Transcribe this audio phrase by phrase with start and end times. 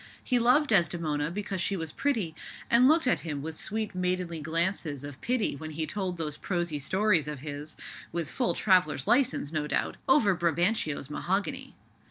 [0.23, 2.33] He loved Desdemona because she was pretty,
[2.71, 6.79] and looked at him with sweet maidenly glances of pity when he told those prosy
[6.79, 11.75] stories of his—with full traveller's license, no doubt—over Brabantio's mahogany.